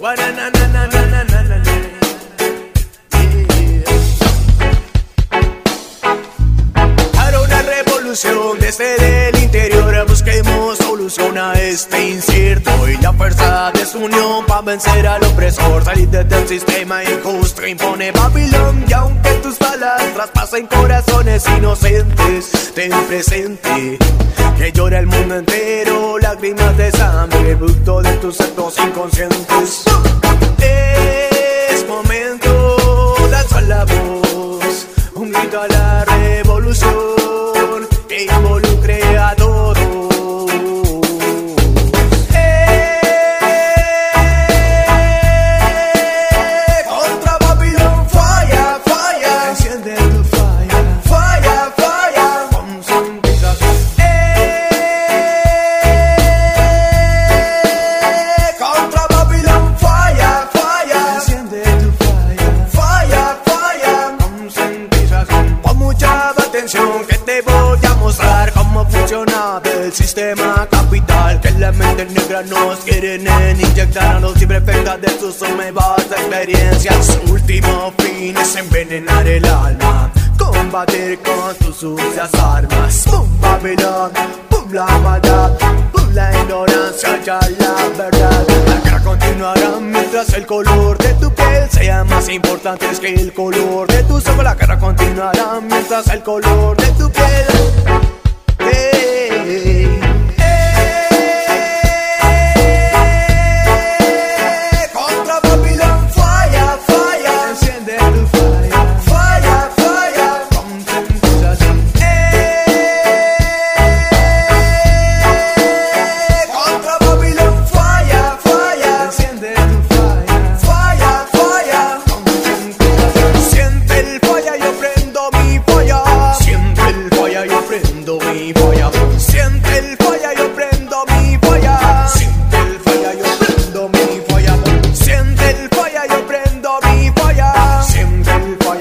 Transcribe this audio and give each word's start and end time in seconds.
Para 0.00 0.30
una 7.42 7.62
revolución 7.62 8.58
desde 8.58 9.28
el 9.28 9.38
interior 9.42 9.89
solución 11.10 11.38
a 11.38 11.52
este 11.54 12.10
incierto. 12.10 12.70
Y 12.88 12.96
la 12.98 13.12
fuerza 13.12 13.70
de 13.72 13.84
su 13.84 13.98
unión 13.98 14.46
para 14.46 14.62
vencer 14.62 15.06
al 15.06 15.22
opresor. 15.24 15.84
Salir 15.84 16.08
desde 16.08 16.40
el 16.40 16.48
sistema 16.48 17.02
injusto 17.04 17.66
impone 17.66 18.12
Babilón. 18.12 18.84
Y 18.88 18.92
aunque 18.92 19.30
tus 19.42 19.58
balas 19.58 20.02
traspasen 20.14 20.66
corazones 20.66 21.44
inocentes 21.58 22.72
ten 22.74 22.92
presente 23.08 23.98
que 24.56 24.72
llora 24.72 25.00
el 25.00 25.06
mundo 25.06 25.36
entero. 25.36 26.18
Lágrimas 26.18 26.76
de 26.76 26.92
sangre 26.92 27.56
producto 27.56 28.02
de 28.02 28.12
tus 28.18 28.40
actos 28.40 28.76
inconscientes. 28.78 29.84
Es 31.70 31.86
momento 31.88 32.29
voy 68.10 68.26
a 68.26 68.46
mostrar 68.46 68.52
cómo 68.52 68.86
funciona 68.86 69.60
el 69.64 69.92
sistema 69.92 70.66
capital 70.70 71.40
que 71.40 71.50
la 71.52 71.72
mente 71.72 72.06
negra 72.06 72.42
nos 72.42 72.78
quieren 72.80 73.26
inyectar 73.60 74.16
a 74.16 74.20
los 74.20 74.38
libre 74.38 74.58
efectos 74.58 75.00
de 75.00 75.08
sus 75.18 75.50
nuevas 75.50 76.00
experiencias. 76.10 77.06
Su 77.06 77.32
último 77.32 77.92
fin 77.98 78.36
es 78.36 78.56
envenenar 78.56 79.26
el 79.26 79.44
alma, 79.44 80.10
combatir 80.38 81.18
con 81.20 81.56
sus 81.64 81.76
sucias 81.76 82.30
armas. 82.34 83.04
Boom, 83.06 83.40
Babilón, 83.40 84.12
boom, 84.50 84.72
la 84.72 84.86
maldad, 84.98 85.52
boom, 85.92 86.14
la 86.14 86.38
ignorancia, 86.38 87.20
ya 87.24 87.40
la 87.58 87.88
verdad. 87.96 88.46
La 88.66 88.80
guerra 88.80 89.00
continuará 89.04 89.70
mientras 89.80 90.32
el 90.34 90.46
color 90.46 90.98
de 90.98 91.14
tu 91.14 91.32
piel 91.32 91.70
sea 91.70 92.04
más 92.04 92.28
importante 92.28 92.86
que 93.00 93.14
el 93.14 93.32
color 93.32 93.86
de 93.88 94.02
tus 94.04 94.26
ojos. 94.26 94.44
La 94.44 94.54
guerra 94.54 94.78
continuará 94.78 95.60
mientras 95.60 96.08
el 96.08 96.22
color 96.22 96.76
de 96.76 96.86
tu 96.92 97.10
piel 97.10 97.49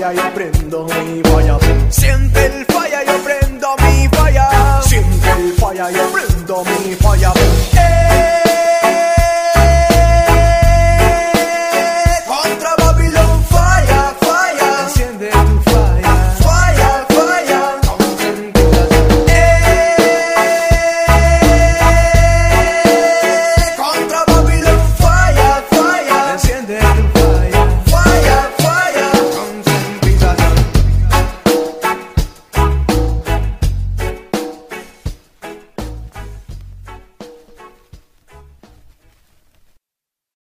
falla 0.10 0.24
y 0.24 0.28
aprendo 0.28 0.88
mi 0.88 1.22
vaya. 1.22 1.58
Siente 1.90 2.46
el 2.46 2.66
falla 2.66 3.04
y 3.04 3.10
aprendo 3.10 3.76
mi 3.82 4.08
vaya. 4.08 4.82
Siente 4.82 5.32
el 5.32 5.54
falla 5.54 5.92
y 5.92 5.96
aprendo. 5.96 6.29